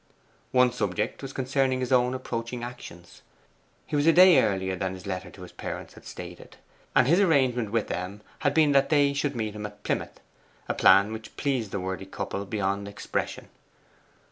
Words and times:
One 0.51 0.71
subject 0.71 1.21
was 1.21 1.31
concerning 1.31 1.79
his 1.79 1.91
own 1.91 2.15
approaching 2.15 2.63
actions. 2.63 3.21
He 3.85 3.95
was 3.95 4.07
a 4.07 4.11
day 4.11 4.41
earlier 4.41 4.75
than 4.75 4.95
his 4.95 5.05
letter 5.05 5.29
to 5.29 5.43
his 5.43 5.51
parents 5.51 5.93
had 5.93 6.07
stated, 6.07 6.57
and 6.95 7.05
his 7.07 7.19
arrangement 7.19 7.71
with 7.71 7.85
them 7.85 8.21
had 8.39 8.55
been 8.55 8.71
that 8.71 8.89
they 8.89 9.13
should 9.13 9.35
meet 9.35 9.53
him 9.53 9.67
at 9.67 9.83
Plymouth; 9.83 10.19
a 10.67 10.73
plan 10.73 11.13
which 11.13 11.37
pleased 11.37 11.69
the 11.69 11.79
worthy 11.79 12.07
couple 12.07 12.43
beyond 12.47 12.87
expression. 12.87 13.49